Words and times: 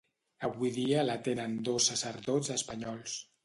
Avui 0.47 0.71
dia 0.77 1.03
l'atenen 1.09 1.55
dos 1.69 1.93
sacerdots 1.93 2.53
espanyols. 2.59 3.19